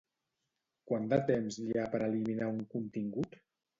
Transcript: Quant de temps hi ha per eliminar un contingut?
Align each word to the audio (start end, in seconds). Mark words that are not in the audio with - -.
Quant 0.91 1.05
de 1.11 1.19
temps 1.29 1.59
hi 1.65 1.67
ha 1.77 1.85
per 1.93 2.03
eliminar 2.07 2.49
un 2.57 2.67
contingut? 2.77 3.43